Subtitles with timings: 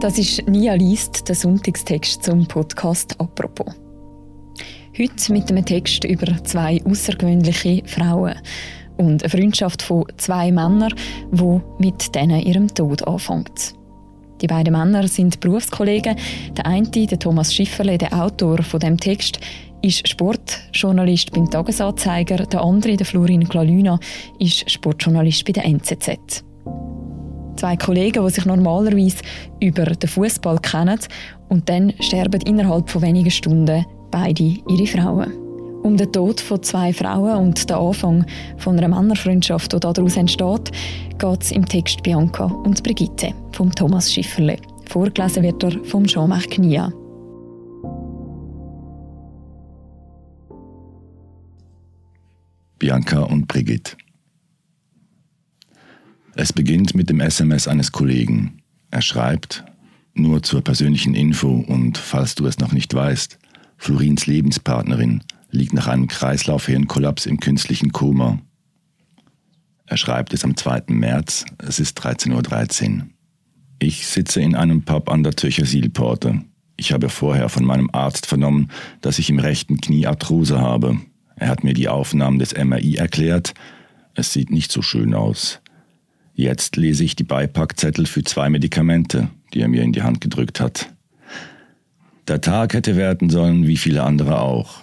[0.00, 3.66] Das ist Nia liest, der Sonntagstext zum Podcast «Apropos».
[4.98, 8.34] Heute mit einem Text über zwei außergewöhnliche Frauen
[8.96, 10.94] und eine Freundschaft von zwei Männern,
[11.32, 13.74] wo mit denen ihrem Tod anfängt.
[14.40, 16.16] Die beiden Männer sind Berufskollegen.
[16.56, 19.38] Der eine, der Thomas Schifferle, der Autor von dem Text,
[19.82, 22.46] ist Sportjournalist beim Tagesanzeiger.
[22.46, 24.00] Der andere, der Florin Glalüna,
[24.38, 26.42] ist Sportjournalist bei der NZZ.
[27.60, 29.18] Zwei Kollegen, die sich normalerweise
[29.60, 30.98] über den Fußball kennen
[31.50, 35.30] und dann sterben innerhalb von wenigen Stunden beide ihre Frauen.
[35.82, 38.24] Um den Tod von zwei Frauen und den Anfang
[38.56, 40.72] von einer Männerfreundschaft, die daraus entsteht,
[41.18, 44.56] geht es im Text Bianca und Brigitte von Thomas Schifferle.
[44.88, 46.90] Vorgelesen wird er von Jean-Marc Knia.
[52.78, 53.98] Bianca und Brigitte.
[56.40, 58.62] Es beginnt mit dem SMS eines Kollegen.
[58.90, 59.62] Er schreibt,
[60.14, 63.38] nur zur persönlichen Info und falls du es noch nicht weißt,
[63.76, 68.40] Florins Lebenspartnerin liegt nach einem Kreislaufhirnkollaps im künstlichen Koma.
[69.84, 70.84] Er schreibt es am 2.
[70.86, 73.06] März, es ist 13.13 Uhr.
[73.78, 76.40] Ich sitze in einem Pub an der Zürcher Sielporte.
[76.78, 78.70] Ich habe vorher von meinem Arzt vernommen,
[79.02, 80.98] dass ich im rechten Knie Arthrose habe.
[81.36, 83.52] Er hat mir die Aufnahmen des MRI erklärt.
[84.14, 85.60] Es sieht nicht so schön aus.
[86.40, 90.58] Jetzt lese ich die Beipackzettel für zwei Medikamente, die er mir in die Hand gedrückt
[90.58, 90.90] hat.
[92.28, 94.78] Der Tag hätte werden sollen, wie viele andere auch.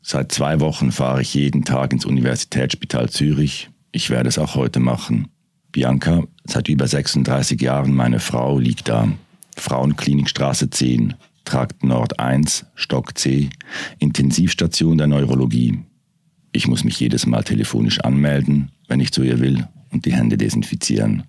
[0.00, 3.68] Seit zwei Wochen fahre ich jeden Tag ins Universitätsspital Zürich.
[3.90, 5.28] Ich werde es auch heute machen.
[5.70, 9.06] Bianca, seit über 36 Jahren meine Frau, liegt da.
[9.58, 11.12] Frauenklinikstraße 10,
[11.44, 13.50] Trakt Nord 1, Stock C,
[13.98, 15.78] Intensivstation der Neurologie.
[16.52, 20.36] Ich muss mich jedes Mal telefonisch anmelden, wenn ich zu ihr will und die Hände
[20.36, 21.24] desinfizieren.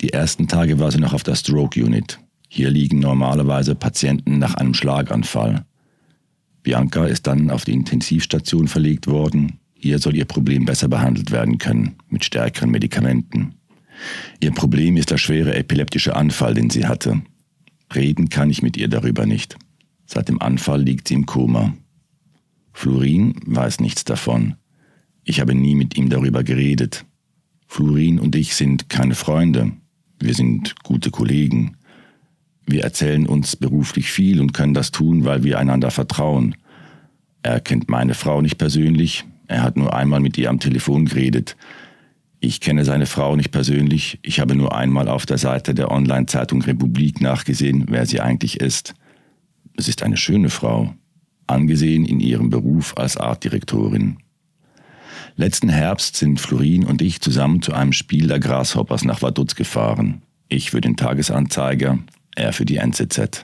[0.00, 2.18] Die ersten Tage war sie noch auf der Stroke Unit.
[2.48, 5.64] Hier liegen normalerweise Patienten nach einem Schlaganfall.
[6.62, 9.58] Bianca ist dann auf die Intensivstation verlegt worden.
[9.74, 13.54] Hier soll ihr Problem besser behandelt werden können, mit stärkeren Medikamenten.
[14.40, 17.22] Ihr Problem ist der schwere epileptische Anfall, den sie hatte.
[17.94, 19.56] Reden kann ich mit ihr darüber nicht.
[20.06, 21.74] Seit dem Anfall liegt sie im Koma.
[22.72, 24.56] Florin weiß nichts davon.
[25.24, 27.04] Ich habe nie mit ihm darüber geredet.
[27.70, 29.70] Florin und ich sind keine Freunde.
[30.18, 31.76] Wir sind gute Kollegen.
[32.66, 36.56] Wir erzählen uns beruflich viel und können das tun, weil wir einander vertrauen.
[37.44, 39.24] Er kennt meine Frau nicht persönlich.
[39.46, 41.56] Er hat nur einmal mit ihr am Telefon geredet.
[42.40, 44.18] Ich kenne seine Frau nicht persönlich.
[44.22, 48.94] Ich habe nur einmal auf der Seite der Online-Zeitung Republik nachgesehen, wer sie eigentlich ist.
[49.76, 50.92] Es ist eine schöne Frau,
[51.46, 54.16] angesehen in ihrem Beruf als Artdirektorin.
[55.40, 60.20] Letzten Herbst sind Florin und ich zusammen zu einem Spiel der Grasshoppers nach Vaduz gefahren.
[60.50, 61.98] Ich für den Tagesanzeiger,
[62.36, 63.42] er für die NZZ.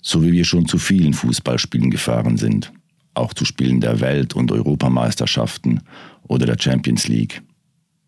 [0.00, 2.72] So wie wir schon zu vielen Fußballspielen gefahren sind.
[3.12, 5.80] Auch zu Spielen der Welt- und Europameisterschaften
[6.28, 7.42] oder der Champions League.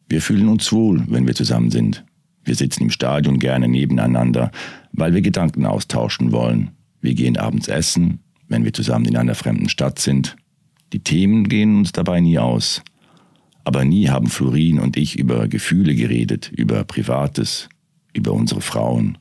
[0.08, 2.04] Wir fühlen uns wohl, wenn wir zusammen sind.
[2.44, 4.52] Wir sitzen im Stadion gerne nebeneinander,
[4.92, 6.70] weil wir Gedanken austauschen wollen.
[7.00, 10.36] Wir gehen abends essen, wenn wir zusammen in einer fremden Stadt sind
[10.96, 12.82] die Themen gehen uns dabei nie aus.
[13.64, 17.68] Aber nie haben Florin und ich über Gefühle geredet, über Privates,
[18.14, 19.18] über unsere Frauen.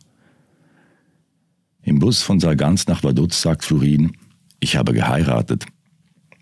[1.82, 4.14] Im Bus von Sargans nach Vaduz sagt Florin,
[4.62, 5.66] ich habe geheiratet.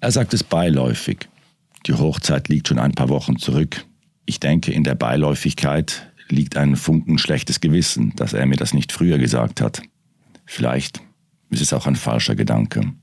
[0.02, 1.28] Er sagt es beiläufig.
[1.88, 3.88] Die Hochzeit liegt schon ein paar Wochen zurück.
[4.28, 8.92] Ich denke, in der Beiläufigkeit liegt ein Funken schlechtes Gewissen, dass er mir das nicht
[8.92, 9.82] früher gesagt hat.
[10.46, 11.02] Vielleicht
[11.50, 12.94] ist es auch ein falscher Gedanke.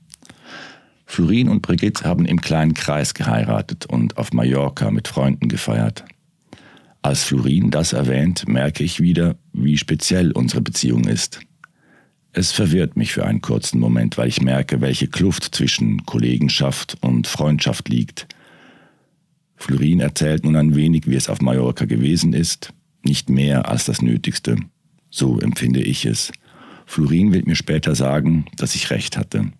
[1.11, 6.05] Florin und Brigitte haben im kleinen Kreis geheiratet und auf Mallorca mit Freunden gefeiert.
[7.01, 11.41] Als Florin das erwähnt, merke ich wieder, wie speziell unsere Beziehung ist.
[12.31, 17.27] Es verwirrt mich für einen kurzen Moment, weil ich merke, welche Kluft zwischen Kollegenschaft und
[17.27, 18.29] Freundschaft liegt.
[19.57, 22.73] Florin erzählt nun ein wenig, wie es auf Mallorca gewesen ist,
[23.03, 24.55] nicht mehr als das Nötigste.
[25.09, 26.31] So empfinde ich es.
[26.85, 29.51] Florin wird mir später sagen, dass ich recht hatte.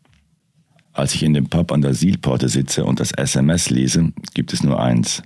[0.94, 4.64] Als ich in dem Pub an der Sielporte sitze und das SMS lese, gibt es
[4.64, 5.24] nur eins.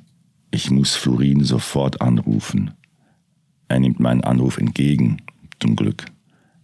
[0.51, 2.71] Ich muss Florin sofort anrufen.
[3.67, 5.17] Er nimmt meinen Anruf entgegen,
[5.59, 6.05] zum Glück.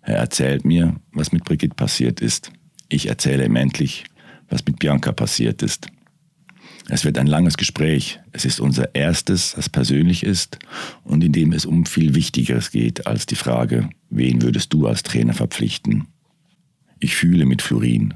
[0.02, 2.52] Er erzählt mir, was mit Brigitte passiert ist.
[2.90, 4.06] Ich erzähle ihm endlich,
[4.50, 5.88] was mit Bianca passiert ist.
[6.90, 8.20] Es wird ein langes Gespräch.
[8.32, 10.60] Es ist unser erstes, das persönlich ist
[11.04, 15.04] und in dem es um viel Wichtigeres geht als die Frage, wen würdest du als
[15.04, 16.08] Trainer verpflichten?
[17.00, 18.14] Ich fühle mit Florin,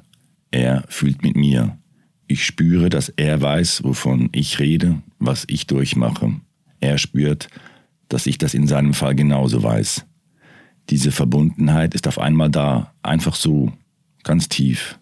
[0.56, 1.78] er fühlt mit mir.
[2.28, 6.40] Ich spüre, dass er weiß, wovon ich rede, was ich durchmache.
[6.80, 7.50] Er spürt,
[8.08, 10.06] dass ich das in seinem Fall genauso weiß.
[10.90, 13.74] Diese Verbundenheit ist auf einmal da, einfach so,
[14.24, 14.98] ganz tief.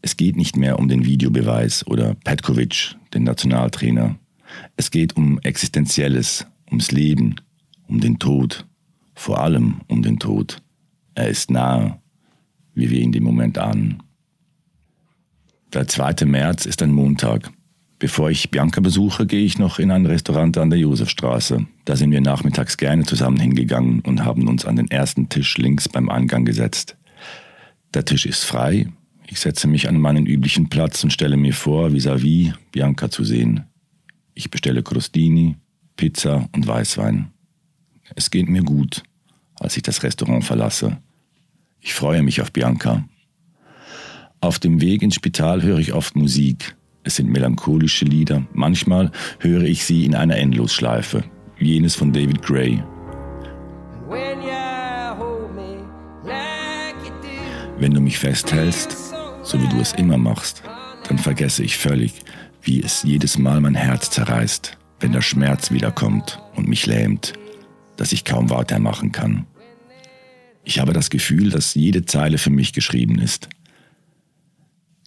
[0.00, 4.16] Es geht nicht mehr um den Videobeweis oder Petkovic, den Nationaltrainer.
[4.76, 7.36] Es geht um Existenzielles, ums Leben,
[7.86, 8.66] um den Tod,
[9.14, 10.62] vor allem um den Tod.
[11.14, 12.00] Er ist nahe,
[12.74, 14.02] wie wir ihn dem Moment ahnen.
[15.74, 16.24] Der 2.
[16.26, 17.50] März ist ein Montag.
[17.98, 21.66] Bevor ich Bianca besuche, gehe ich noch in ein Restaurant an der Josefstraße.
[21.84, 25.88] Da sind wir nachmittags gerne zusammen hingegangen und haben uns an den ersten Tisch links
[25.88, 26.96] beim Eingang gesetzt.
[27.92, 28.86] Der Tisch ist frei.
[29.26, 33.24] Ich setze mich an meinen üblichen Platz und stelle mir vor, vis-à-vis -vis Bianca zu
[33.24, 33.64] sehen.
[34.34, 35.56] Ich bestelle Crostini,
[35.96, 37.32] Pizza und Weißwein.
[38.14, 39.02] Es geht mir gut,
[39.58, 40.98] als ich das Restaurant verlasse.
[41.80, 43.02] Ich freue mich auf Bianca.
[44.44, 46.76] Auf dem Weg ins Spital höre ich oft Musik.
[47.02, 48.46] Es sind melancholische Lieder.
[48.52, 51.24] Manchmal höre ich sie in einer Endlosschleife,
[51.58, 52.82] jenes von David Gray.
[57.78, 60.62] Wenn du mich festhältst, so wie du es immer machst,
[61.08, 62.12] dann vergesse ich völlig,
[62.60, 67.32] wie es jedes Mal mein Herz zerreißt, wenn der Schmerz wiederkommt und mich lähmt,
[67.96, 69.46] dass ich kaum weitermachen kann.
[70.64, 73.48] Ich habe das Gefühl, dass jede Zeile für mich geschrieben ist.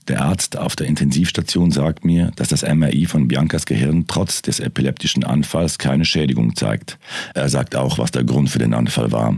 [0.08, 4.62] Der Arzt auf der Intensivstation sagt mir, dass das MRI von Biancas Gehirn trotz des
[4.62, 6.98] epileptischen Anfalls keine Schädigung zeigt.
[7.34, 9.38] Er sagt auch, was der Grund für den Anfall war.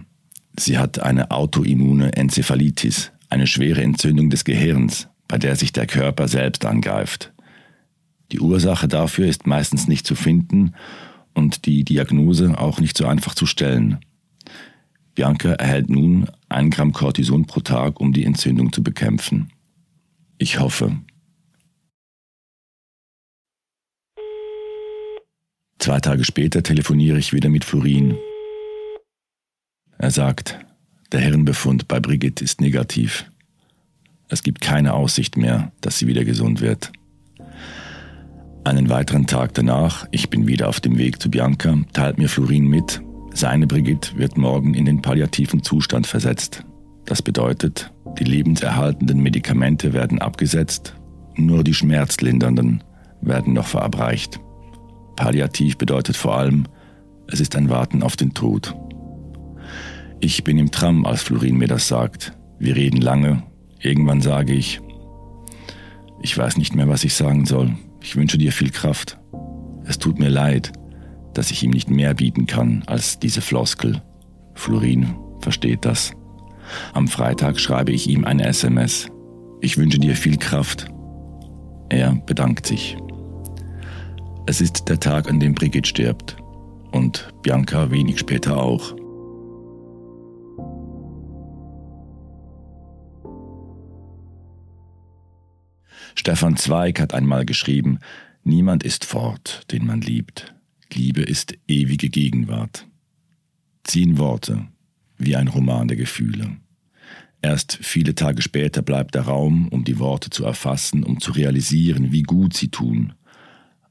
[0.57, 6.27] Sie hat eine autoimmune Enzephalitis, eine schwere Entzündung des Gehirns, bei der sich der Körper
[6.27, 7.33] selbst angreift.
[8.31, 10.73] Die Ursache dafür ist meistens nicht zu finden
[11.33, 13.97] und die Diagnose auch nicht so einfach zu stellen.
[15.15, 19.49] Bianca erhält nun ein Gramm Cortison pro Tag, um die Entzündung zu bekämpfen.
[20.41, 20.97] Ich hoffe.
[25.79, 28.17] Zwei Tage später telefoniere ich wieder mit Florin.
[29.97, 30.57] Er sagt,
[31.11, 33.29] der Herrenbefund bei Brigitte ist negativ.
[34.29, 36.93] Es gibt keine Aussicht mehr, dass sie wieder gesund wird.
[38.63, 42.67] Einen weiteren Tag danach, ich bin wieder auf dem Weg zu Bianca, teilt mir Florin
[42.67, 43.01] mit,
[43.33, 46.63] seine Brigitte wird morgen in den palliativen Zustand versetzt.
[47.09, 50.93] Das bedeutet, die lebenserhaltenden Medikamente werden abgesetzt,
[51.35, 52.83] nur die schmerzlindernden
[53.19, 54.39] werden noch verabreicht.
[55.15, 56.67] Palliativ bedeutet vor allem,
[57.25, 58.75] es ist ein Warten auf den Tod.
[60.19, 62.37] Ich bin im Tram, als Florin mir das sagt.
[62.59, 63.41] Wir reden lange.
[63.81, 64.79] Irgendwann sage ich,
[66.21, 67.75] ich weiß nicht mehr, was ich sagen soll.
[68.03, 69.17] Ich wünsche dir viel Kraft.
[69.83, 70.73] Es tut mir leid,
[71.33, 73.99] dass ich ihm nicht mehr bieten kann als diese Floskel.
[74.53, 76.13] Florin versteht das.
[76.93, 79.07] Am Freitag schreibe ich ihm eine SMS.
[79.61, 80.87] Ich wünsche dir viel Kraft.
[81.89, 82.97] Er bedankt sich.
[84.45, 86.37] Es ist der Tag, an dem Brigitte stirbt.
[86.91, 88.95] Und Bianca wenig später auch.
[96.15, 97.99] Stefan Zweig hat einmal geschrieben,
[98.43, 100.55] Niemand ist fort, den man liebt.
[100.91, 102.87] Liebe ist ewige Gegenwart.
[103.83, 104.67] Zehn Worte,
[105.19, 106.57] wie ein Roman der Gefühle.
[107.41, 112.11] Erst viele Tage später bleibt der Raum, um die Worte zu erfassen, um zu realisieren,
[112.11, 113.13] wie gut sie tun.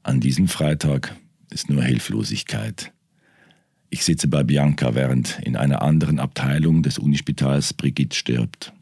[0.03, 1.15] An diesem Freitag
[1.49, 2.91] ist nur Hilflosigkeit.
[3.89, 8.73] Ich sitze bei Bianca, während in einer anderen Abteilung des Unispitals Brigitte stirbt.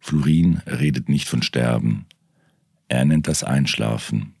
[0.00, 2.04] Florin redet nicht von Sterben.
[2.88, 4.34] Er nennt das Einschlafen.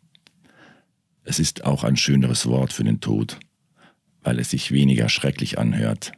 [1.24, 3.40] Es ist auch ein schöneres Wort für den Tod,
[4.22, 6.12] weil es sich weniger schrecklich anhört.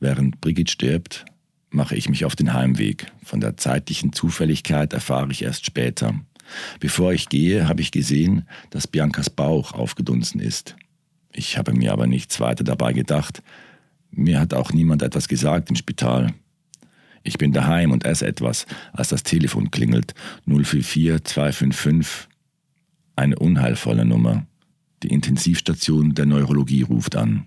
[0.00, 1.24] Während Brigitte stirbt,
[1.70, 3.06] mache ich mich auf den Heimweg.
[3.22, 6.14] Von der zeitlichen Zufälligkeit erfahre ich erst später.
[6.80, 10.76] Bevor ich gehe, habe ich gesehen, dass Biancas Bauch aufgedunsen ist.
[11.32, 13.42] Ich habe mir aber nichts weiter dabei gedacht.
[14.10, 16.32] Mir hat auch niemand etwas gesagt im Spital.
[17.24, 20.14] Ich bin daheim und esse etwas, als das Telefon klingelt.
[20.46, 22.28] 044 255.
[23.16, 24.46] Eine unheilvolle Nummer.
[25.02, 27.46] Die Intensivstation der Neurologie ruft an.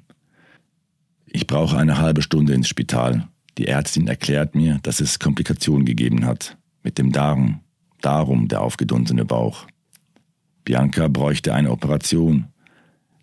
[1.29, 3.27] Ich brauche eine halbe Stunde ins Spital.
[3.57, 6.57] Die Ärztin erklärt mir, dass es Komplikationen gegeben hat.
[6.83, 7.61] Mit dem Darm.
[8.01, 9.67] Darum der aufgedunsene Bauch.
[10.63, 12.47] Bianca bräuchte eine Operation.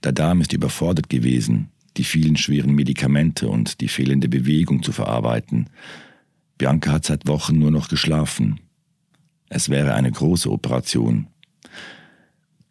[0.02, 5.70] Der Darm ist überfordert gewesen, die vielen schweren Medikamente und die fehlende Bewegung zu verarbeiten.
[6.58, 8.60] Bianca hat seit Wochen nur noch geschlafen.
[9.48, 11.28] Es wäre eine große Operation.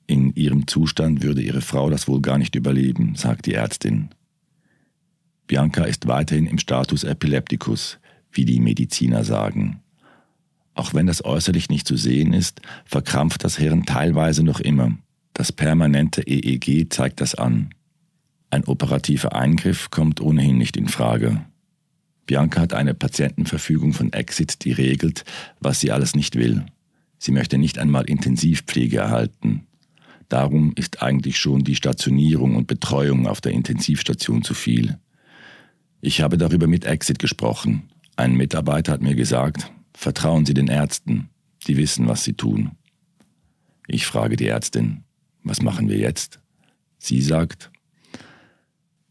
[0.05, 4.09] In ihrem Zustand würde ihre Frau das wohl gar nicht überleben, sagt die Ärztin.
[5.53, 7.99] Bianca ist weiterhin im Status Epilepticus,
[8.31, 9.83] wie die Mediziner sagen.
[10.73, 14.97] Auch wenn das äußerlich nicht zu sehen ist, verkrampft das Hirn teilweise noch immer.
[15.33, 17.69] Das permanente EEG zeigt das an.
[18.49, 21.45] Ein operativer Eingriff kommt ohnehin nicht in Frage.
[22.25, 25.23] Bianca hat eine Patientenverfügung von Exit, die regelt,
[25.59, 26.65] was sie alles nicht will.
[27.19, 29.67] Sie möchte nicht einmal Intensivpflege erhalten.
[30.29, 34.97] Darum ist eigentlich schon die Stationierung und Betreuung auf der Intensivstation zu viel.
[36.05, 37.89] Ich habe darüber mit Exit gesprochen.
[38.17, 41.29] Ein Mitarbeiter hat mir gesagt, vertrauen Sie den Ärzten,
[41.65, 42.71] die wissen, was sie tun.
[43.87, 45.05] Ich frage die Ärztin,
[45.45, 46.41] was machen wir jetzt?
[46.97, 47.71] Sie sagt,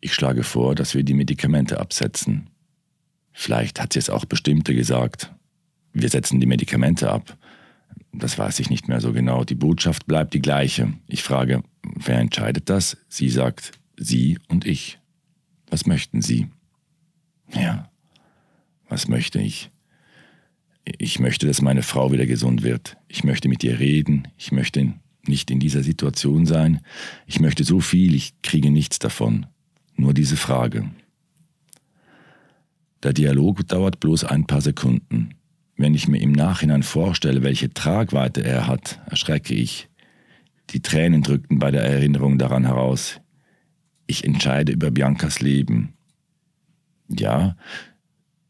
[0.03, 2.51] ich schlage vor, dass wir die Medikamente absetzen.
[3.33, 5.33] Vielleicht hat sie es auch bestimmte gesagt.
[5.95, 7.39] Wir setzen die Medikamente ab.
[8.13, 9.45] Das weiß ich nicht mehr so genau.
[9.45, 10.93] Die Botschaft bleibt die gleiche.
[11.07, 12.99] Ich frage, wer entscheidet das?
[13.09, 14.99] Sie sagt, Sie und ich.
[15.71, 16.49] Was möchten Sie?
[17.55, 17.91] Ja,
[18.89, 19.71] was möchte ich?
[20.85, 22.97] Ich möchte, dass meine Frau wieder gesund wird.
[23.09, 24.29] Ich möchte mit ihr reden.
[24.37, 24.95] Ich möchte
[25.27, 26.81] nicht in dieser Situation sein.
[27.27, 29.47] Ich möchte so viel, ich kriege nichts davon.
[29.97, 30.91] Nur diese Frage.
[33.03, 35.35] Der Dialog dauert bloß ein paar Sekunden.
[35.77, 39.89] Wenn ich mir im Nachhinein vorstelle, welche Tragweite er hat, erschrecke ich.
[40.71, 43.21] Die Tränen drückten bei der Erinnerung daran heraus.
[44.07, 45.95] Ich entscheide über Biancas Leben.
[47.09, 47.57] Ja,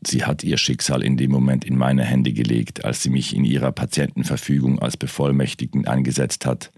[0.06, 3.44] sie hat ihr Schicksal in dem Moment in meine Hände gelegt, als sie mich in
[3.44, 6.72] ihrer Patientenverfügung als Bevollmächtigten eingesetzt hat.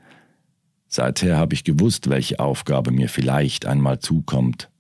[0.89, 4.71] Seither habe ich gewusst, welche Aufgabe mir vielleicht einmal zukommt.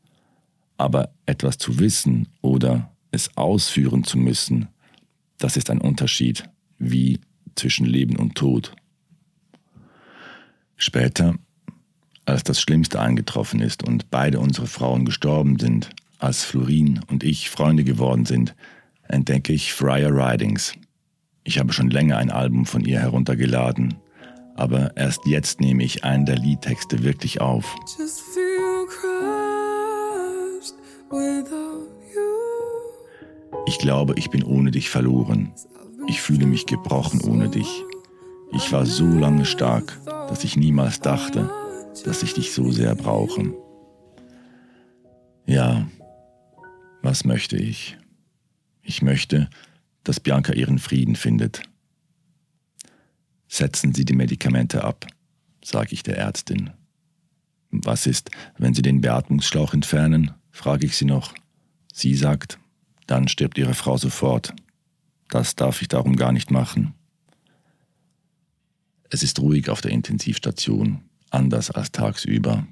[0.77, 4.69] Aber etwas zu wissen oder es ausführen zu müssen,
[5.39, 6.49] das ist ein Unterschied,
[6.79, 7.21] wie
[7.55, 8.75] zwischen Leben und Tod.
[10.77, 11.35] Später,
[12.27, 15.91] als das Schlimmste eingetroffen ist und beide unsere Frauen gestorben sind,
[16.25, 18.55] als Florin und ich Freunde geworden sind,
[19.09, 20.73] entdecke ich Friar Ridings.
[21.45, 23.95] Ich habe schon länger ein Album von ihr heruntergeladen,
[24.57, 27.77] aber erst jetzt nehme ich einen der Liedtexte wirklich auf.
[33.67, 35.53] Ich glaube, ich bin ohne dich verloren.
[36.07, 37.83] Ich fühle mich gebrochen ohne dich.
[38.53, 41.51] Ich war so lange stark, dass ich niemals dachte,
[42.05, 43.53] dass ich dich so sehr brauche.
[45.47, 45.87] Ja,
[47.05, 47.99] was möchte ich?
[48.83, 49.51] Ich möchte,
[50.05, 51.63] dass Bianca ihren Frieden findet.
[53.47, 55.07] Setzen Sie die Medikamente ab,
[55.63, 56.71] sage ich der Ärztin.
[57.71, 60.33] Was ist, wenn Sie den Beatmungsschlauch entfernen?
[60.51, 61.35] frage ich sie noch.
[61.93, 62.59] Sie sagt,
[63.07, 64.55] dann stirbt ihre Frau sofort.
[65.29, 66.95] Das darf ich darum gar nicht machen.
[69.11, 72.67] Es ist ruhig auf der Intensivstation, anders als tagsüber.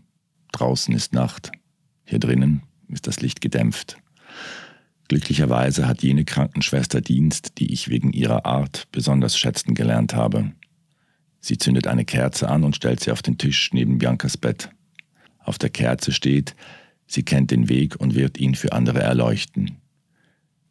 [0.53, 1.53] Draußen ist Nacht.
[2.05, 4.02] Hier drinnen ist das Licht gedämpft.
[5.09, 10.53] Glücklicherweise hat jene Krankenschwester Dienst, die ich wegen ihrer Art besonders schätzen gelernt habe.
[11.41, 14.71] Sie zündet eine Kerze an und stellt sie auf den Tisch neben Biancas Bett.
[15.39, 16.55] Auf der Kerze steht,
[17.07, 19.77] sie kennt den Weg und wird ihn für andere erleuchten.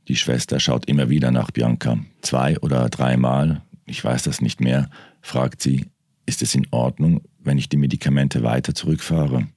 [0.07, 1.99] Die Schwester schaut immer wieder nach Bianca.
[2.21, 4.89] Zwei oder dreimal, ich weiß das nicht mehr,
[5.21, 5.85] fragt sie,
[6.25, 9.47] ist es in Ordnung, wenn ich die Medikamente weiter zurückfahre?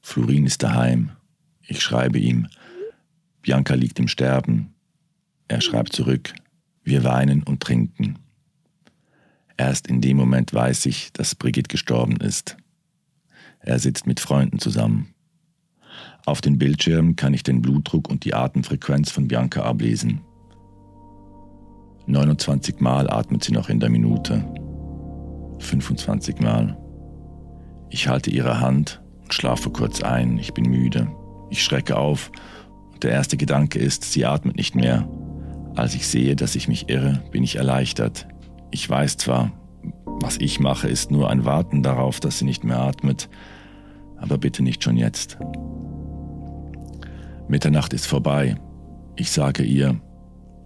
[0.00, 1.12] Florin ist daheim.
[1.70, 2.48] Ich schreibe ihm.
[3.42, 4.74] Bianca liegt im Sterben.
[5.48, 6.32] Er schreibt zurück.
[6.82, 8.18] Wir weinen und trinken.
[9.58, 12.56] Erst in dem Moment weiß ich, dass Brigitte gestorben ist.
[13.60, 15.14] Er sitzt mit Freunden zusammen.
[16.24, 20.22] Auf den Bildschirmen kann ich den Blutdruck und die Atemfrequenz von Bianca ablesen.
[22.06, 24.42] 29 Mal atmet sie noch in der Minute.
[25.58, 26.78] 25 Mal.
[27.90, 30.38] Ich halte ihre Hand und schlafe kurz ein.
[30.38, 31.08] Ich bin müde.
[31.50, 32.30] Ich schrecke auf
[32.92, 35.08] und der erste Gedanke ist, sie atmet nicht mehr.
[35.76, 38.26] Als ich sehe, dass ich mich irre, bin ich erleichtert.
[38.70, 39.52] Ich weiß zwar,
[40.20, 43.28] was ich mache, ist nur ein Warten darauf, dass sie nicht mehr atmet,
[44.16, 45.38] aber bitte nicht schon jetzt.
[47.48, 48.56] Mitternacht ist vorbei.
[49.16, 49.98] Ich sage ihr,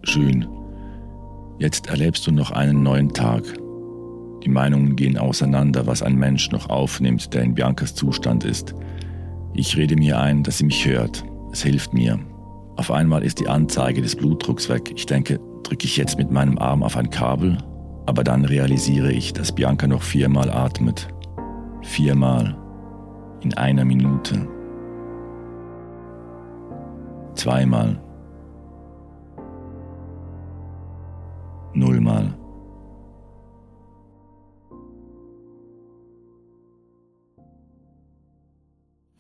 [0.02, 0.48] schön,
[1.58, 3.44] jetzt erlebst du noch einen neuen Tag.
[4.42, 8.74] Die Meinungen gehen auseinander, was ein Mensch noch aufnimmt, der in Biancas Zustand ist.
[9.54, 11.24] Ich rede mir ein, dass sie mich hört.
[11.52, 12.18] Es hilft mir.
[12.76, 14.92] Auf einmal ist die Anzeige des Blutdrucks weg.
[14.96, 17.58] Ich denke, drücke ich jetzt mit meinem Arm auf ein Kabel,
[18.06, 21.08] aber dann realisiere ich, dass Bianca noch viermal atmet.
[21.82, 22.56] Viermal.
[23.42, 24.48] In einer Minute
[27.34, 28.00] zweimal,
[31.74, 32.34] nullmal.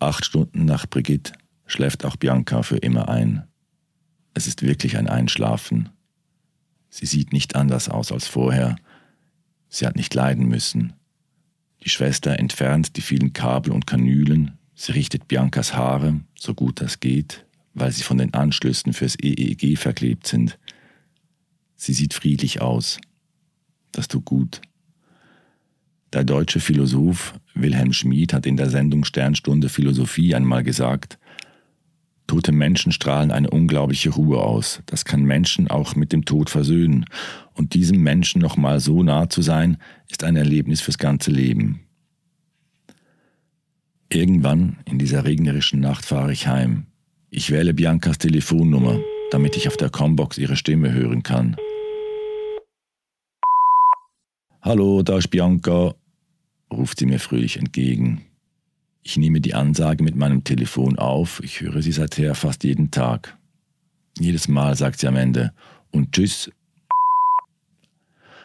[0.02, 1.32] Acht Stunden nach Brigitte
[1.64, 3.44] schläft auch Bianca für immer ein.
[4.34, 5.90] Es ist wirklich ein Einschlafen.
[6.90, 8.74] Sie sieht nicht anders aus als vorher.
[9.68, 10.94] Sie hat nicht leiden müssen.
[11.84, 16.98] Die Schwester entfernt die vielen Kabel und Kanülen, sie richtet Biancas Haare, so gut das
[16.98, 20.58] geht, weil sie von den Anschlüssen fürs EEG verklebt sind.
[21.76, 22.98] Sie sieht friedlich aus.
[23.92, 24.62] Das tut gut.
[26.12, 31.18] Der deutsche Philosoph Wilhelm Schmid hat in der Sendung Sternstunde Philosophie einmal gesagt,
[32.26, 34.80] Tote Menschen strahlen eine unglaubliche Ruhe aus.
[34.86, 37.04] Das kann Menschen auch mit dem Tod versöhnen.
[37.52, 39.76] Und diesem Menschen nochmal so nah zu sein,
[40.08, 41.80] ist ein Erlebnis fürs ganze Leben.
[44.08, 46.86] Irgendwann in dieser regnerischen Nacht fahre ich heim.
[47.28, 48.98] Ich wähle Biancas Telefonnummer,
[49.30, 51.56] damit ich auf der Combox ihre Stimme hören kann.
[54.62, 55.94] Hallo, da ist Bianca,
[56.72, 58.22] ruft sie mir fröhlich entgegen.
[59.02, 63.36] Ich nehme die Ansage mit meinem Telefon auf, ich höre sie seither fast jeden Tag.
[64.18, 65.52] Jedes Mal sagt sie am Ende
[65.90, 66.50] und tschüss.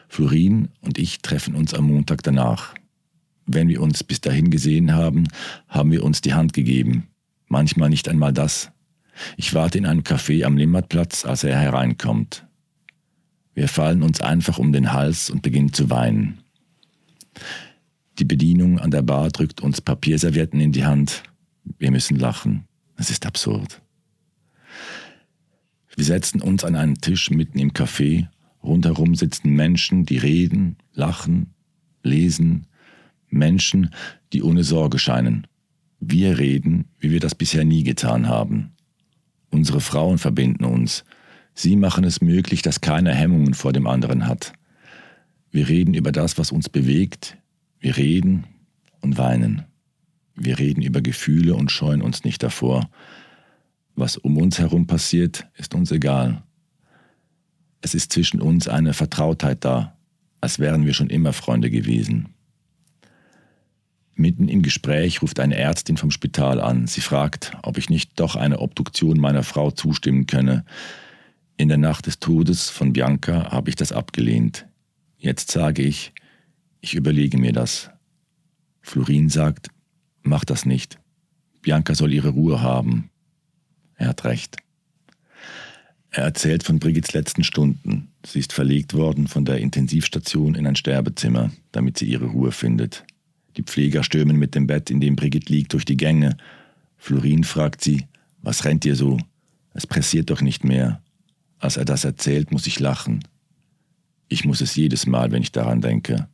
[0.07, 2.73] Florin und ich treffen uns am Montag danach.
[3.45, 5.27] Wenn wir uns bis dahin gesehen haben,
[5.67, 7.07] haben wir uns die Hand gegeben.
[7.47, 8.71] Manchmal nicht einmal das.
[9.35, 12.45] Ich warte in einem Café am Limmatplatz, als er hereinkommt.
[13.53, 16.39] Wir fallen uns einfach um den Hals und beginnen zu weinen.
[18.19, 21.23] Die Bedienung an der Bar drückt uns Papierservietten in die Hand.
[21.77, 22.65] Wir müssen lachen.
[22.95, 23.81] Es ist absurd.
[25.95, 28.27] Wir setzen uns an einen Tisch mitten im Café.
[28.63, 31.53] Rundherum sitzen Menschen, die reden, lachen,
[32.01, 32.65] lesen.
[33.29, 33.91] Menschen,
[34.33, 35.45] die ohne Sorge scheinen.
[35.99, 38.71] Wir reden, wie wir das bisher nie getan haben.
[39.51, 41.05] Unsere Frauen verbinden uns.
[41.53, 44.53] Sie machen es möglich, dass keiner Hemmungen vor dem anderen hat.
[45.51, 47.37] Wir reden über das, was uns bewegt,
[47.79, 48.45] wir reden
[49.01, 49.63] und weinen.
[50.35, 52.89] Wir reden über Gefühle und scheuen uns nicht davor.
[53.95, 56.43] Was um uns herum passiert, ist uns egal.
[57.81, 59.97] Es ist zwischen uns eine Vertrautheit da,
[60.41, 62.29] als wären wir schon immer Freunde gewesen.
[64.13, 66.87] Mitten im Gespräch ruft eine Ärztin vom Spital an.
[66.87, 70.65] Sie fragt, ob ich nicht doch eine Obduktion meiner Frau zustimmen könne.
[71.55, 74.67] In der Nacht des Todes von Bianca habe ich das abgelehnt.
[75.17, 76.13] Jetzt sage ich,
[76.87, 77.89] ich überlege mir das.
[78.81, 79.67] Florin sagt,
[80.23, 80.97] mach das nicht.
[81.61, 83.09] Bianca soll ihre Ruhe haben.
[83.95, 84.55] Er hat recht.
[86.11, 88.07] Er erzählt von Brigittes letzten Stunden.
[88.25, 93.03] Sie ist verlegt worden von der Intensivstation in ein Sterbezimmer, damit sie ihre Ruhe findet.
[93.57, 96.37] Die Pfleger stürmen mit dem Bett, in dem Brigitte liegt, durch die Gänge.
[96.95, 98.07] Florin fragt sie,
[98.41, 99.17] was rennt ihr so?
[99.73, 101.01] Es pressiert doch nicht mehr.
[101.59, 103.25] Als er das erzählt, muss ich lachen.
[104.29, 106.29] Ich muss es jedes Mal, wenn ich daran denke.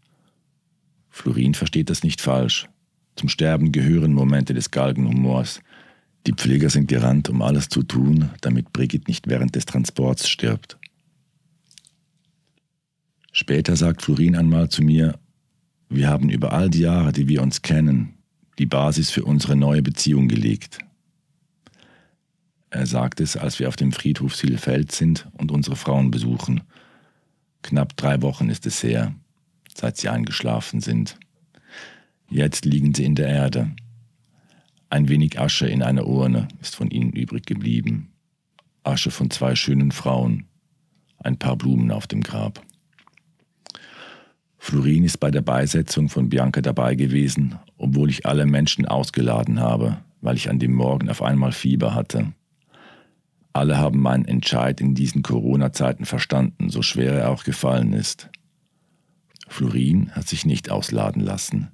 [1.14, 2.68] Florin versteht das nicht falsch.
[3.16, 5.62] Zum Sterben gehören Momente des Galgenhumors.
[6.26, 10.80] Die Pfleger sind gerannt, um alles zu tun, damit Brigitte nicht während des Transports stirbt.
[13.32, 15.20] Später sagt Florin einmal zu mir,
[15.88, 18.16] wir haben über all die Jahre, die wir uns kennen,
[18.58, 20.80] die Basis für unsere neue Beziehung gelegt.
[22.72, 26.62] Er sagt es, als wir auf dem Friedhof Silfeld sind und unsere Frauen besuchen.
[27.62, 29.14] Knapp drei Wochen ist es her
[29.78, 31.18] seit sie eingeschlafen sind.
[32.30, 33.72] Jetzt liegen sie in der Erde.
[34.90, 38.12] Ein wenig Asche in einer Urne ist von ihnen übrig geblieben.
[38.84, 40.46] Asche von zwei schönen Frauen,
[41.20, 42.64] ein paar Blumen auf dem Grab.
[44.58, 49.98] Florin ist bei der Beisetzung von Bianca dabei gewesen, obwohl ich alle Menschen ausgeladen habe,
[50.22, 52.34] weil ich an dem Morgen auf einmal Fieber hatte.
[53.52, 58.30] Alle haben meinen Entscheid in diesen Corona-Zeiten verstanden, so schwer er auch gefallen ist.
[59.54, 61.70] Florin hat sich nicht ausladen lassen.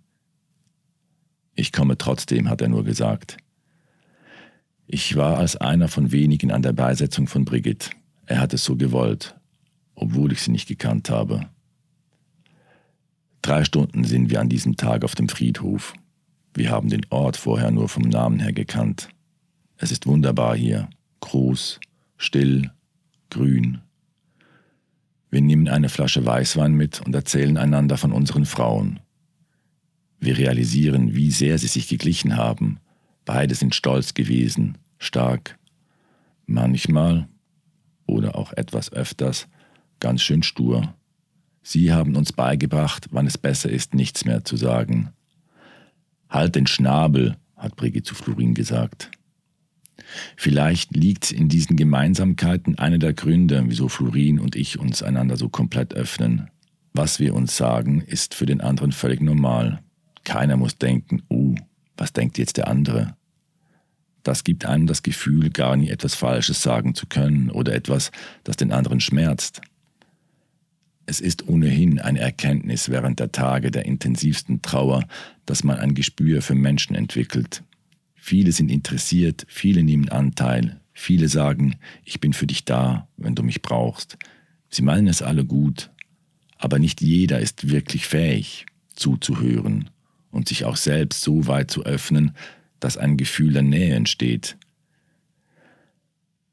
[1.55, 3.37] Ich komme trotzdem, hat er nur gesagt.
[4.85, 7.91] Ich war als einer von wenigen an der Beisetzung von Brigitte.
[8.25, 9.39] Er hat es so gewollt,
[9.95, 11.49] obwohl ich sie nicht gekannt habe.
[13.41, 15.93] Drei Stunden sind wir an diesem Tag auf dem Friedhof.
[16.53, 19.09] Wir haben den Ort vorher nur vom Namen her gekannt.
[19.77, 20.89] Es ist wunderbar hier,
[21.21, 21.79] groß,
[22.17, 22.71] still,
[23.29, 23.79] grün,
[25.29, 28.99] wir nehmen eine Flasche Weißwein mit und erzählen einander von unseren Frauen.
[30.19, 32.79] Wir realisieren, wie sehr sie sich geglichen haben.
[33.25, 35.57] Beide sind stolz gewesen, stark.
[36.45, 37.27] Manchmal,
[38.05, 39.47] oder auch etwas öfters,
[39.99, 40.95] ganz schön stur.
[41.61, 45.09] Sie haben uns beigebracht, wann es besser ist, nichts mehr zu sagen.
[46.27, 49.11] Halt den Schnabel, hat Brigitte zu Florin gesagt.
[50.35, 55.49] Vielleicht liegt in diesen Gemeinsamkeiten einer der Gründe, wieso Florin und ich uns einander so
[55.49, 56.49] komplett öffnen.
[56.93, 59.79] Was wir uns sagen, ist für den anderen völlig normal.
[60.23, 61.55] Keiner muss denken, oh,
[61.97, 63.15] was denkt jetzt der andere?
[64.23, 68.11] Das gibt einem das Gefühl, gar nie etwas Falsches sagen zu können oder etwas,
[68.43, 69.61] das den anderen schmerzt.
[71.05, 75.03] Es ist ohnehin eine Erkenntnis während der Tage der intensivsten Trauer,
[75.47, 77.63] dass man ein Gespür für Menschen entwickelt,
[78.29, 83.41] Viele sind interessiert, viele nehmen Anteil, Viele sagen, ich bin für dich da, wenn du
[83.41, 84.17] mich brauchst.
[84.69, 85.91] Sie meinen es alle gut,
[86.57, 88.65] aber nicht jeder ist wirklich fähig,
[88.95, 89.91] zuzuhören
[90.29, 92.35] und sich auch selbst so weit zu öffnen,
[92.81, 94.57] dass ein Gefühl der Nähe entsteht.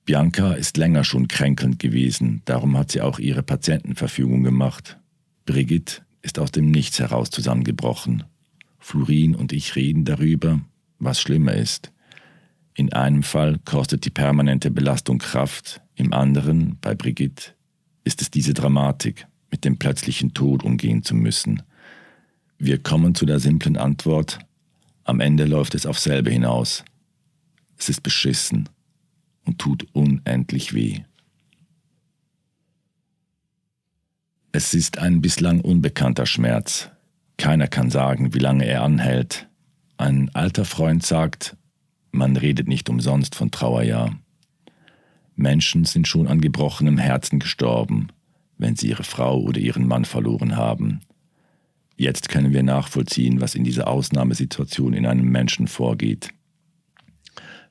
[0.05, 4.97] Bianca ist länger schon kränkelnd gewesen, darum hat sie auch ihre Patientenverfügung gemacht.
[5.45, 8.23] Brigitte ist aus dem Nichts heraus zusammengebrochen.
[8.79, 10.61] Florin und ich reden darüber,
[10.99, 11.93] was schlimmer ist.
[12.75, 17.53] In einem Fall kostet die permanente Belastung Kraft, im anderen, bei Brigitte,
[18.05, 21.63] ist es diese Dramatik, mit dem plötzlichen Tod umgehen zu müssen.
[22.59, 24.39] Wir kommen zu der simplen Antwort,
[25.07, 26.85] am Ende läuft es auf selbe hinaus.
[27.79, 28.69] Es ist beschissen
[29.45, 31.01] und tut unendlich weh.
[34.51, 36.91] Es ist ein bislang unbekannter Schmerz.
[37.37, 39.49] Keiner kann sagen, wie lange er anhält.
[39.99, 41.57] Ein alter Freund sagt,
[42.11, 44.19] man redet nicht umsonst von Trauerjahr.
[45.37, 48.09] Menschen sind schon an gebrochenem Herzen gestorben,
[48.59, 51.01] wenn sie ihre Frau oder ihren Mann verloren haben.
[51.97, 56.31] Jetzt können wir nachvollziehen, was in dieser Ausnahmesituation in einem Menschen vorgeht.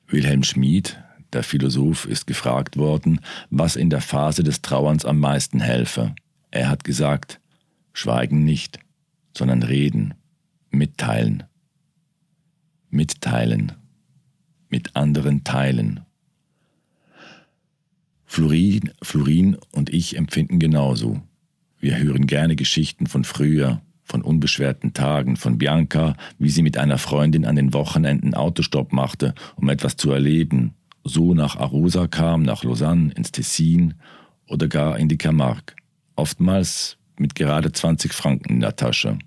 [0.08, 1.00] Wilhelm Schmid,
[1.32, 6.14] der Philosoph, ist gefragt worden, was in der Phase des Trauerns am meisten helfe.
[6.50, 7.40] Er hat gesagt,
[7.92, 8.80] schweigen nicht,
[9.36, 10.14] sondern reden,
[10.70, 11.44] mitteilen.
[12.96, 13.72] Mitteilen
[14.68, 16.00] mit anderen teilen.
[18.24, 21.22] Florin, Florin und ich empfinden genauso.
[21.78, 26.98] Wir hören gerne Geschichten von früher, von unbeschwerten Tagen, von Bianca, wie sie mit einer
[26.98, 32.64] Freundin an den Wochenenden Autostopp machte, um etwas zu erleben, so nach Arosa kam, nach
[32.64, 33.94] Lausanne, ins Tessin
[34.48, 35.76] oder gar in die Camargue,
[36.16, 39.18] oftmals mit gerade 20 Franken in der Tasche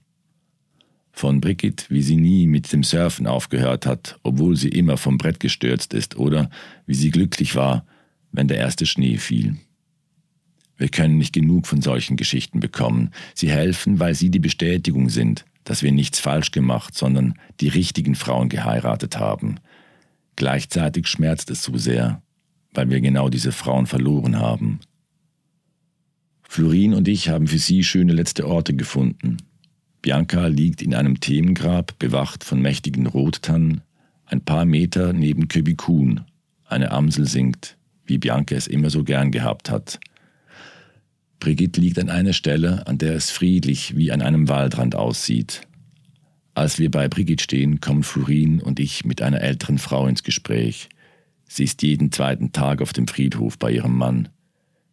[1.19, 5.41] von Brigitte, wie sie nie mit dem Surfen aufgehört hat, obwohl sie immer vom Brett
[5.41, 6.49] gestürzt ist, oder
[6.85, 7.85] wie sie glücklich war,
[8.31, 9.57] wenn der erste Schnee fiel.
[10.77, 13.11] Wir können nicht genug von solchen Geschichten bekommen.
[13.35, 18.15] Sie helfen, weil sie die Bestätigung sind, dass wir nichts falsch gemacht, sondern die richtigen
[18.15, 19.59] Frauen geheiratet haben.
[20.37, 22.21] Gleichzeitig schmerzt es so sehr,
[22.73, 24.79] weil wir genau diese Frauen verloren haben.
[26.43, 29.37] Florin und ich haben für sie schöne letzte Orte gefunden,
[30.01, 33.81] Bianca liegt in einem Themengrab, bewacht von mächtigen Rottannen,
[34.25, 36.21] ein paar Meter neben Köbikun.
[36.65, 39.99] Eine Amsel singt, wie Bianca es immer so gern gehabt hat.
[41.39, 45.61] Brigitte liegt an einer Stelle, an der es friedlich wie an einem Waldrand aussieht.
[46.53, 50.89] Als wir bei Brigitte stehen, kommen Florin und ich mit einer älteren Frau ins Gespräch.
[51.47, 54.29] Sie ist jeden zweiten Tag auf dem Friedhof bei ihrem Mann.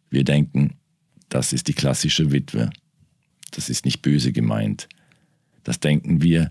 [0.09, 0.75] Wir denken,
[1.29, 2.69] das ist die klassische Witwe.
[3.51, 4.87] Das ist nicht böse gemeint.
[5.67, 6.49] Das denken wir,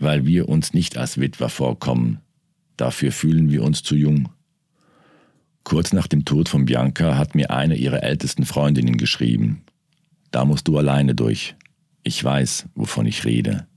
[0.00, 2.18] weil wir uns nicht als Witwer vorkommen.
[2.76, 4.30] Dafür fühlen wir uns zu jung.
[5.62, 9.62] Kurz nach dem Tod von Bianca hat mir eine ihrer ältesten Freundinnen geschrieben.
[10.32, 11.54] Da musst du alleine durch.
[12.02, 13.68] Ich weiß, wovon ich rede.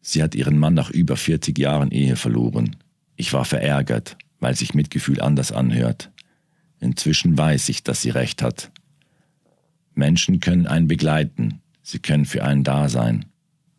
[0.00, 2.76] Sie hat ihren Mann nach über 40 Jahren Ehe verloren.
[3.14, 6.10] Ich war verärgert, weil sich Mitgefühl anders anhört.
[6.80, 8.70] Inzwischen weiß ich, dass sie recht hat.
[9.94, 13.26] Menschen können einen begleiten, sie können für einen da sein.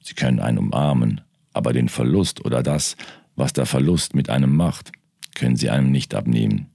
[0.06, 2.96] Sie können einen umarmen, aber den Verlust oder das,
[3.36, 4.92] was der Verlust mit einem macht,
[5.34, 6.68] können Sie einem nicht abnehmen.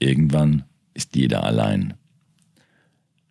[0.00, 1.94] Irgendwann ist jeder allein.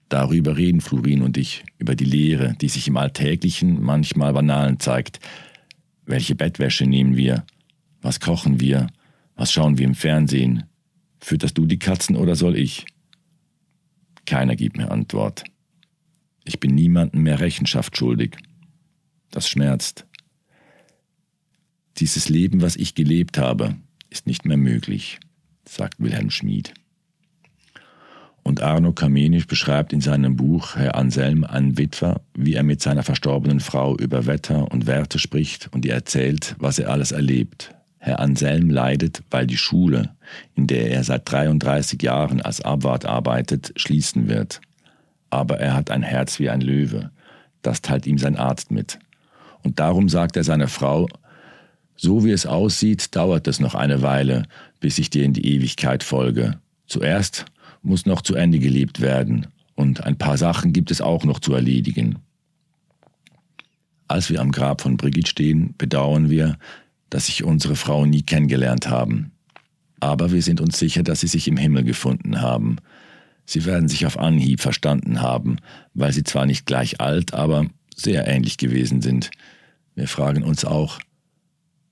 [0.07, 5.19] Darüber reden Florin und ich, über die Lehre, die sich im Alltäglichen, manchmal Banalen zeigt.
[6.05, 7.43] Welche Bettwäsche nehmen wir?
[8.01, 8.87] Was kochen wir?
[9.35, 10.63] Was schauen wir im Fernsehen?
[11.19, 12.85] Fütterst du die Katzen oder soll ich?
[14.25, 15.43] Keiner gibt mir Antwort.
[16.45, 18.37] Ich bin niemandem mehr Rechenschaft schuldig.
[19.33, 20.05] Das schmerzt.
[21.97, 23.75] Dieses Leben, was ich gelebt habe,
[24.11, 25.19] ist nicht mehr möglich,
[25.67, 26.75] sagt Wilhelm Schmid.
[28.43, 33.01] Und Arno Kamenisch beschreibt in seinem Buch Herr Anselm einen Witwer, wie er mit seiner
[33.01, 37.73] verstorbenen Frau über Wetter und Werte spricht und ihr erzählt, was er alles erlebt.
[37.97, 40.15] Herr Anselm leidet, weil die Schule,
[40.53, 44.61] in der er seit 33 Jahren als Abwart arbeitet, schließen wird.
[45.31, 47.09] Aber er hat ein Herz wie ein Löwe.
[47.63, 48.99] Das teilt ihm sein Arzt mit.
[49.63, 51.07] Und darum sagt er seiner Frau,
[51.95, 54.43] so wie es aussieht, dauert es noch eine Weile,
[54.79, 56.59] bis ich dir in die Ewigkeit folge.
[56.87, 57.45] Zuerst
[57.81, 61.53] muss noch zu Ende gelebt werden, und ein paar Sachen gibt es auch noch zu
[61.53, 62.19] erledigen.
[64.07, 66.57] Als wir am Grab von Brigitte stehen, bedauern wir,
[67.09, 69.31] dass sich unsere Frau nie kennengelernt haben.
[69.99, 72.77] Aber wir sind uns sicher, dass sie sich im Himmel gefunden haben.
[73.45, 75.57] Sie werden sich auf Anhieb verstanden haben,
[75.93, 79.31] weil sie zwar nicht gleich alt, aber sehr ähnlich gewesen sind.
[79.95, 80.99] Wir fragen uns auch,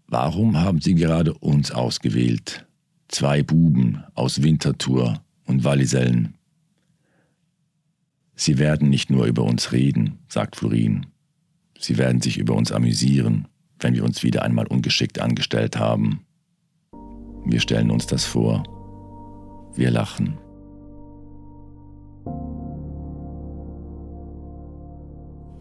[0.08, 2.66] warum haben Sie gerade uns ausgewählt?
[3.08, 6.36] Zwei Buben aus Winterthur und Wallisellen.
[8.36, 11.06] Sie werden nicht nur über uns reden, sagt Florin.
[11.78, 13.48] Sie werden sich über uns amüsieren,
[13.80, 16.26] wenn wir uns wieder einmal ungeschickt angestellt haben.
[17.46, 18.64] Wir stellen uns das vor.
[19.76, 20.38] Wir lachen.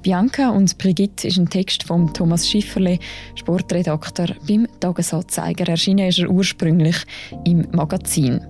[0.02, 2.98] Bianca und Brigitte ist ein Text von Thomas Schifferle,
[3.34, 5.68] Sportredakteur beim Tagesanzeiger.
[5.68, 6.96] Erschienen ist er ursprünglich
[7.44, 8.40] im Magazin.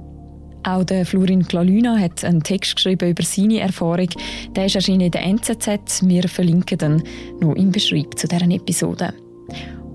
[0.63, 4.09] Auch der Florin Klalüna hat einen Text geschrieben über seine Erfahrung.
[4.55, 6.07] Der ist erschienen in der NZZ.
[6.07, 7.03] Wir verlinken den
[7.41, 9.13] noch im Beschreib zu deren Episode.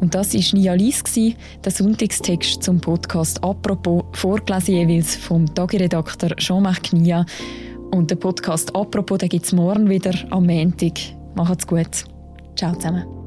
[0.02, 6.84] Und das war Nia Lies, der Sonntagstext zum Podcast «Apropos», vorgelesen jeweils vom Tagiredakteur Jean-Marc
[6.84, 7.26] Knia.
[7.92, 11.15] Und der Podcast «Apropos» gibt es morgen wieder am Montag.
[11.36, 12.06] Macht's gut.
[12.56, 13.25] Ciao zusammen.